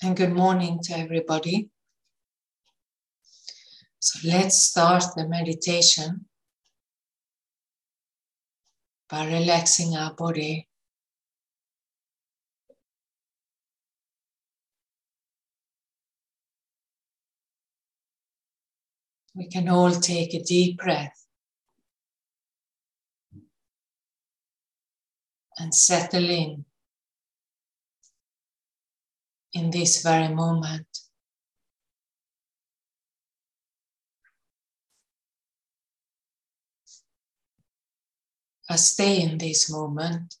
and 0.00 0.16
good 0.16 0.32
morning 0.32 0.78
to 0.80 0.96
everybody. 0.96 1.70
So 3.98 4.28
let's 4.28 4.62
start 4.62 5.02
the 5.16 5.26
meditation 5.26 6.26
by 9.10 9.26
relaxing 9.26 9.96
our 9.96 10.14
body. 10.14 10.68
We 19.34 19.48
can 19.48 19.68
all 19.68 19.90
take 19.92 20.34
a 20.34 20.42
deep 20.42 20.78
breath 20.78 21.26
and 25.58 25.74
settle 25.74 26.28
in 26.30 26.64
in 29.58 29.70
this 29.70 30.02
very 30.02 30.32
moment. 30.32 30.86
I 38.70 38.76
stay 38.76 39.22
in 39.22 39.38
this 39.38 39.70
moment. 39.70 40.36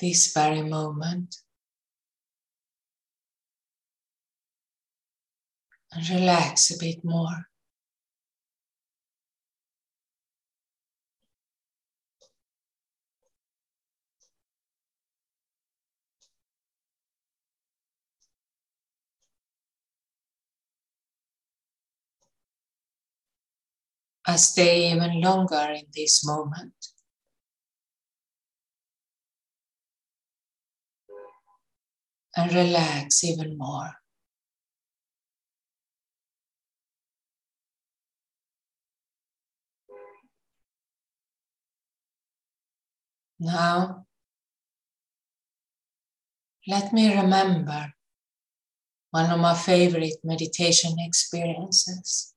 This 0.00 0.32
very 0.32 0.62
moment. 0.62 1.36
And 5.92 6.08
relax 6.08 6.70
a 6.70 6.78
bit 6.78 7.04
more. 7.04 7.51
Uh, 24.26 24.36
stay 24.36 24.92
even 24.92 25.20
longer 25.20 25.72
in 25.74 25.86
this 25.94 26.24
moment. 26.24 26.74
And 32.36 32.52
relax 32.52 33.24
even 33.24 33.58
more. 33.58 33.92
Now, 43.40 44.06
let 46.68 46.92
me 46.92 47.12
remember 47.12 47.92
one 49.10 49.30
of 49.30 49.40
my 49.40 49.54
favorite 49.54 50.18
meditation 50.22 50.96
experiences. 51.00 52.34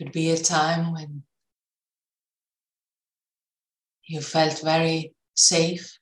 Could 0.00 0.12
be 0.12 0.30
a 0.30 0.38
time 0.38 0.94
when 0.94 1.24
you 4.06 4.22
felt 4.22 4.58
very 4.60 5.14
safe 5.34 5.98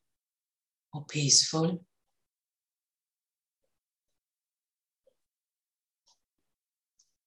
or 0.92 1.04
peaceful. 1.06 1.84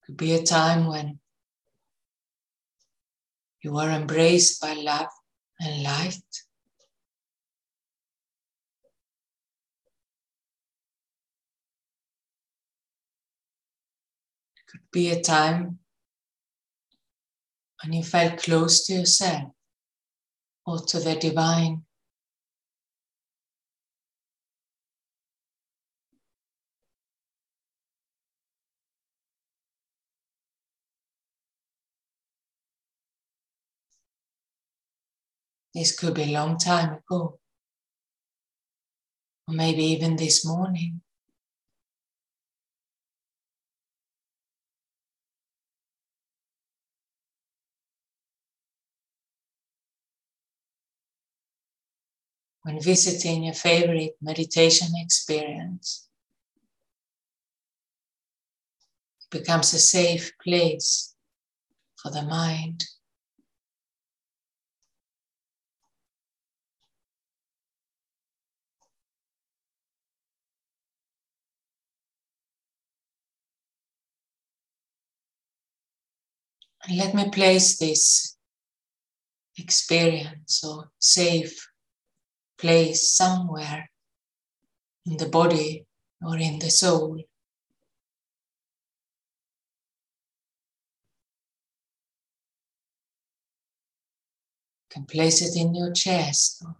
Could 0.05 0.15
be 0.15 0.31
a 0.31 0.43
time 0.43 0.87
when 0.87 1.19
you 3.61 3.73
were 3.73 3.89
embraced 3.89 4.61
by 4.61 4.71
love 4.71 5.11
and 5.59 5.83
light. 5.83 6.23
Could 14.69 14.89
be 14.93 15.11
a 15.11 15.21
time 15.21 15.79
when 17.83 17.93
you 17.93 18.03
felt 18.03 18.37
close 18.41 18.85
to 18.85 18.93
yourself 18.93 19.51
or 20.65 20.79
to 20.79 20.99
the 20.99 21.15
divine. 21.15 21.83
This 35.73 35.97
could 35.97 36.15
be 36.15 36.23
a 36.23 36.25
long 36.27 36.57
time 36.57 36.95
ago, 36.95 37.39
or 39.47 39.53
maybe 39.53 39.85
even 39.85 40.17
this 40.17 40.45
morning. 40.45 41.01
When 52.63 52.81
visiting 52.81 53.43
your 53.43 53.53
favorite 53.53 54.15
meditation 54.21 54.89
experience. 54.95 56.07
It 59.21 59.39
becomes 59.39 59.73
a 59.73 59.79
safe 59.79 60.31
place 60.43 61.15
for 62.01 62.11
the 62.11 62.21
mind. 62.21 62.85
Let 76.93 77.13
me 77.13 77.29
place 77.29 77.77
this 77.77 78.37
experience 79.57 80.63
or 80.63 80.89
safe 80.99 81.70
place 82.61 83.11
somewhere 83.11 83.89
in 85.07 85.17
the 85.17 85.27
body 85.27 85.85
or 86.23 86.37
in 86.37 86.59
the 86.59 86.69
soul. 86.69 87.17
You 87.17 87.25
can 94.91 95.05
place 95.05 95.41
it 95.41 95.59
in 95.59 95.73
your 95.73 95.91
chest 95.91 96.61
or 96.63 96.75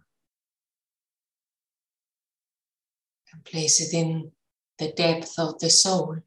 can 3.28 3.40
place 3.40 3.80
it 3.80 3.92
in 3.92 4.30
the 4.78 4.92
depth 4.92 5.36
of 5.38 5.58
the 5.58 5.70
soul. 5.70 6.18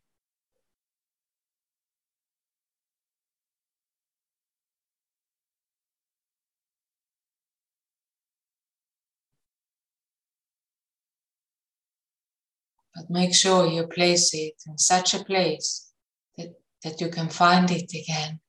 But 13.06 13.14
make 13.14 13.36
sure 13.36 13.68
you 13.68 13.86
place 13.88 14.34
it 14.34 14.56
in 14.68 14.78
such 14.78 15.14
a 15.14 15.24
place 15.24 15.92
that, 16.38 16.56
that 16.84 17.02
you 17.02 17.10
can 17.10 17.30
find 17.30 17.70
it 17.70 17.92
again. 17.94 18.40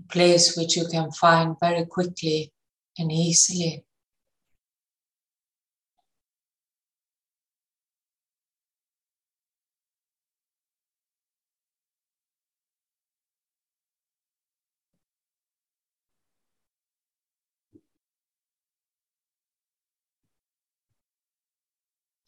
A 0.00 0.02
place 0.12 0.56
which 0.56 0.76
you 0.76 0.86
can 0.88 1.12
find 1.12 1.54
very 1.60 1.86
quickly 1.86 2.52
and 2.98 3.12
easily. 3.12 3.84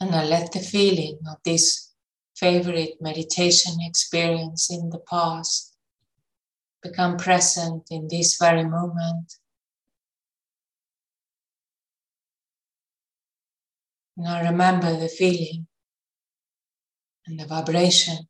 And 0.01 0.15
I 0.15 0.25
let 0.25 0.53
the 0.53 0.61
feeling 0.61 1.19
of 1.29 1.37
this 1.45 1.93
favorite 2.35 2.95
meditation 3.03 3.75
experience 3.81 4.71
in 4.71 4.89
the 4.89 5.01
past 5.01 5.77
become 6.83 7.19
present 7.19 7.83
in 7.91 8.09
this 8.09 8.39
very 8.39 8.65
moment. 8.65 9.35
And 14.17 14.27
I 14.27 14.49
remember 14.49 14.99
the 14.99 15.09
feeling 15.09 15.67
and 17.27 17.39
the 17.39 17.47
vibration. 17.47 18.27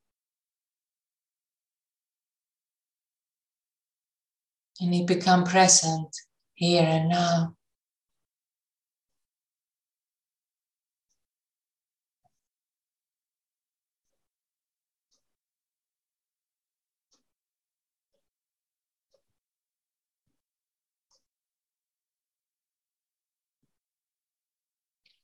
And 4.81 4.94
it 4.94 5.06
become 5.06 5.44
present 5.44 6.16
here 6.55 6.82
and 6.82 7.08
now. 7.11 7.55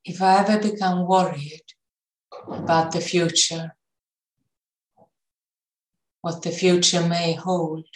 If 0.06 0.22
I 0.22 0.38
ever 0.38 0.60
become 0.60 1.04
worried 1.04 1.64
about 2.46 2.92
the 2.92 3.00
future, 3.00 3.74
what 6.20 6.42
the 6.42 6.52
future 6.52 7.06
may 7.06 7.32
hold, 7.34 7.86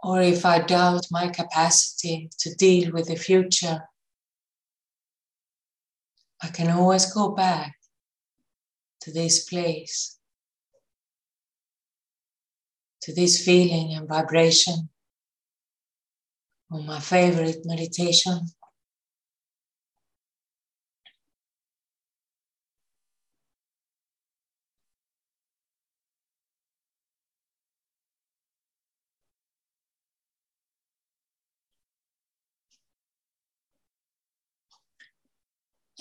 or 0.00 0.20
if 0.20 0.44
I 0.44 0.58
doubt 0.58 1.06
my 1.10 1.28
capacity 1.28 2.30
to 2.38 2.54
deal 2.54 2.92
with 2.92 3.08
the 3.08 3.16
future, 3.16 3.88
I 6.42 6.48
can 6.48 6.68
always 6.68 7.12
go 7.12 7.30
back 7.30 7.76
to 9.00 9.10
this 9.10 9.44
place, 9.44 10.18
to 13.02 13.14
this 13.14 13.42
feeling 13.42 13.94
and 13.94 14.06
vibration 14.06 14.90
of 16.70 16.84
my 16.84 17.00
favorite 17.00 17.64
meditation. 17.64 18.46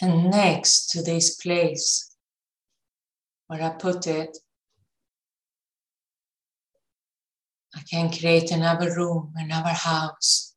And 0.01 0.29
next 0.29 0.91
to 0.91 1.01
this 1.01 1.35
place 1.35 2.15
where 3.47 3.61
I 3.61 3.69
put 3.69 4.07
it, 4.07 4.37
I 7.75 7.81
can 7.81 8.11
create 8.11 8.51
another 8.51 8.95
room, 8.95 9.33
another 9.35 9.69
house. 9.69 10.48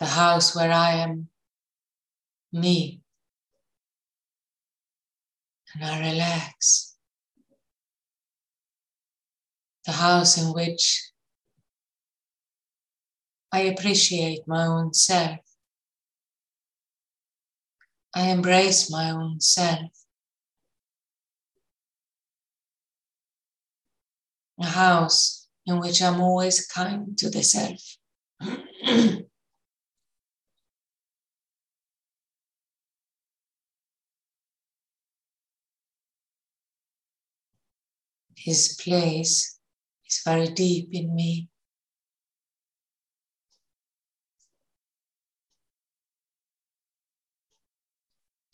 The 0.00 0.06
house 0.06 0.56
where 0.56 0.72
I 0.72 0.92
am 0.92 1.28
me 2.52 3.02
and 5.74 5.84
I 5.84 6.00
relax. 6.00 6.96
The 9.84 9.92
house 9.92 10.38
in 10.38 10.52
which 10.54 11.10
I 13.52 13.60
appreciate 13.60 14.46
my 14.46 14.66
own 14.66 14.94
self. 14.94 15.40
I 18.14 18.28
embrace 18.30 18.90
my 18.90 19.10
own 19.10 19.40
self. 19.40 19.90
A 24.60 24.66
house 24.66 25.48
in 25.66 25.78
which 25.78 26.02
I'm 26.02 26.20
always 26.20 26.66
kind 26.66 27.16
to 27.18 27.30
the 27.30 27.42
self. 27.42 27.96
His 38.42 38.74
place 38.82 39.58
is 40.06 40.22
very 40.24 40.48
deep 40.48 40.88
in 40.92 41.14
me. 41.14 41.50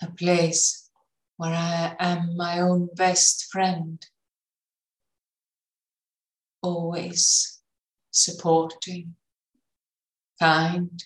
a 0.02 0.10
place 0.10 0.90
where 1.36 1.54
I 1.54 1.96
am 1.98 2.36
my 2.36 2.60
own 2.60 2.88
best 2.94 3.46
friend, 3.50 4.04
always 6.62 7.60
supporting, 8.10 9.16
kind. 10.38 11.02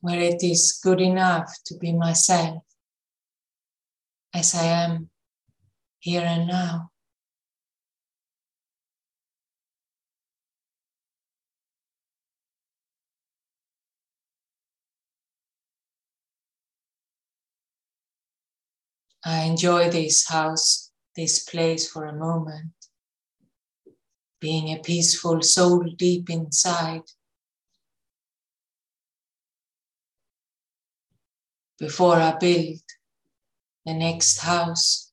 Where 0.00 0.20
it 0.20 0.42
is 0.42 0.78
good 0.82 1.00
enough 1.00 1.52
to 1.66 1.76
be 1.76 1.92
myself 1.92 2.62
as 4.32 4.54
I 4.54 4.64
am 4.64 5.10
here 5.98 6.22
and 6.22 6.46
now. 6.46 6.90
I 19.24 19.42
enjoy 19.42 19.90
this 19.90 20.28
house, 20.28 20.90
this 21.16 21.44
place 21.44 21.90
for 21.90 22.06
a 22.06 22.14
moment, 22.16 22.72
being 24.40 24.68
a 24.68 24.80
peaceful 24.80 25.42
soul 25.42 25.84
deep 25.96 26.30
inside. 26.30 27.02
Before 31.78 32.16
I 32.16 32.36
build 32.38 32.80
the 33.86 33.94
next 33.94 34.40
house. 34.40 35.12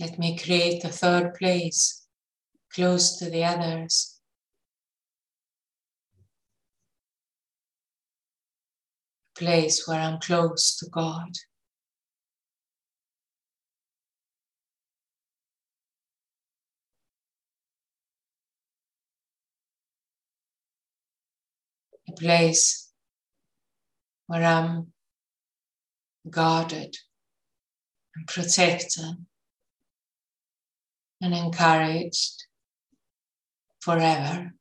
Let 0.00 0.18
me 0.18 0.38
create 0.38 0.82
a 0.82 0.88
third 0.88 1.34
place 1.34 2.06
close 2.72 3.18
to 3.18 3.28
the 3.28 3.44
others. 3.44 4.18
A 9.36 9.38
place 9.38 9.86
where 9.86 10.00
I'm 10.00 10.18
close 10.20 10.76
to 10.78 10.88
God. 10.90 11.28
A 22.10 22.12
place 22.12 22.90
where 24.26 24.42
I'm 24.42 24.92
guarded 26.28 26.96
and 28.16 28.26
protected 28.26 29.26
and 31.20 31.34
encouraged 31.34 32.46
forever. 33.78 34.54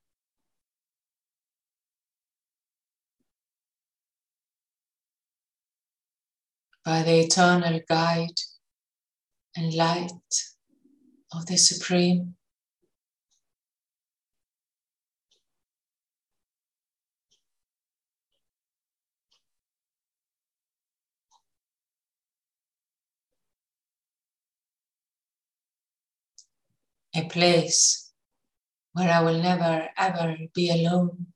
By 6.86 7.02
the 7.02 7.20
eternal 7.22 7.80
guide 7.90 8.40
and 9.56 9.74
light 9.74 10.34
of 11.34 11.48
the 11.48 11.58
Supreme. 11.58 12.36
A 27.16 27.28
place 27.28 28.12
where 28.94 29.12
I 29.12 29.22
will 29.22 29.42
never 29.42 29.90
ever 29.98 30.38
be 30.54 30.70
alone. 30.70 31.28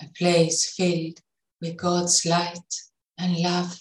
A 0.00 0.06
place 0.16 0.74
filled 0.74 1.20
with 1.60 1.76
God's 1.76 2.26
light 2.26 2.74
and 3.18 3.36
love. 3.38 3.80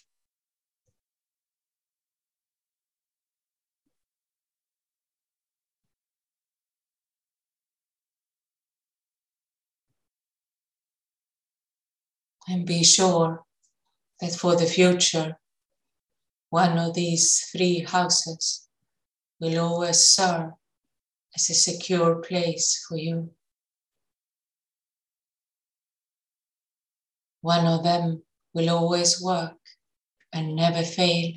And 12.47 12.65
be 12.65 12.83
sure 12.83 13.43
that 14.21 14.35
for 14.35 14.55
the 14.55 14.67
future, 14.67 15.37
one 16.49 16.77
of 16.77 16.93
these 16.93 17.49
three 17.51 17.79
houses 17.79 18.67
will 19.39 19.59
always 19.59 19.99
serve 19.99 20.51
as 21.35 21.49
a 21.49 21.53
secure 21.53 22.15
place 22.15 22.85
for 22.87 22.97
you. 22.97 23.29
One 27.41 27.65
of 27.65 27.83
them 27.83 28.23
will 28.53 28.69
always 28.69 29.21
work 29.21 29.57
and 30.33 30.55
never 30.55 30.83
fail. 30.83 31.33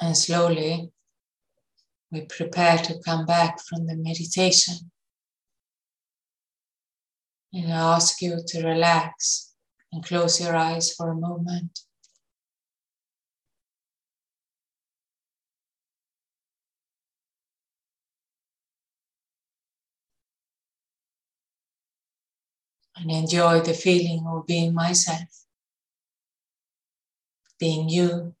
And 0.00 0.16
slowly 0.16 0.92
we 2.10 2.22
prepare 2.22 2.78
to 2.78 3.00
come 3.04 3.26
back 3.26 3.60
from 3.60 3.86
the 3.86 3.96
meditation. 3.96 4.90
And 7.52 7.72
I 7.72 7.96
ask 7.96 8.22
you 8.22 8.38
to 8.46 8.66
relax 8.66 9.54
and 9.92 10.04
close 10.04 10.40
your 10.40 10.54
eyes 10.54 10.92
for 10.94 11.10
a 11.10 11.14
moment. 11.14 11.80
And 22.96 23.10
enjoy 23.10 23.60
the 23.60 23.74
feeling 23.74 24.26
of 24.26 24.46
being 24.46 24.74
myself, 24.74 25.44
being 27.58 27.88
you. 27.88 28.34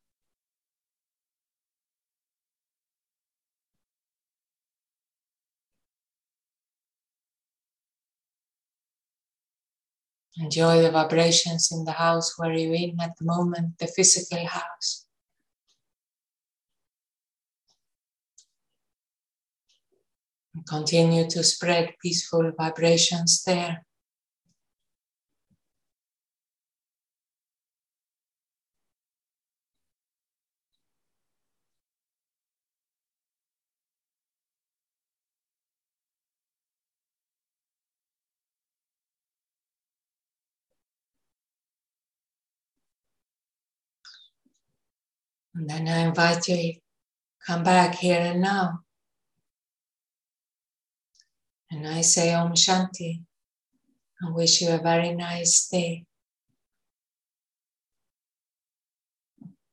Enjoy 10.40 10.82
the 10.82 10.90
vibrations 10.92 11.72
in 11.72 11.84
the 11.84 11.92
house 11.92 12.38
where 12.38 12.52
you're 12.52 12.74
in 12.74 13.00
at 13.00 13.16
the 13.18 13.24
moment, 13.24 13.78
the 13.78 13.88
physical 13.88 14.46
house. 14.46 15.06
And 20.54 20.64
continue 20.66 21.28
to 21.30 21.42
spread 21.42 21.94
peaceful 22.00 22.52
vibrations 22.56 23.42
there. 23.44 23.84
And 45.58 45.68
then 45.68 45.88
I 45.88 46.06
invite 46.06 46.46
you 46.46 46.56
to 46.56 46.72
come 47.44 47.64
back 47.64 47.96
here 47.96 48.20
and 48.20 48.40
now. 48.40 48.84
And 51.68 51.84
I 51.84 52.00
say 52.02 52.32
Om 52.32 52.52
Shanti 52.52 53.24
and 54.20 54.36
wish 54.36 54.62
you 54.62 54.70
a 54.70 54.78
very 54.78 55.12
nice 55.12 55.66
day. 55.66 56.04